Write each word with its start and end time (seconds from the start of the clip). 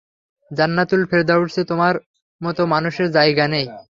জান্নাতুল 0.51 1.01
ফেরদাউসে 1.05 1.61
তোমার 1.63 1.93
মতো 2.41 2.61
মানুষের 2.65 3.07
জায়গা 3.11 3.45
নেই। 3.47 3.67